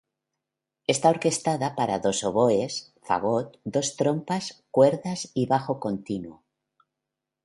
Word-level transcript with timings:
Está 0.93 1.07
orquestada 1.15 1.67
para 1.77 2.01
dos 2.05 2.19
oboes, 2.29 2.73
fagot, 3.07 3.47
dos 3.73 3.87
trompas, 3.99 4.45
cuerdas 4.73 5.19
y 5.35 5.45
bajo 5.45 5.79
continuo. 5.79 6.41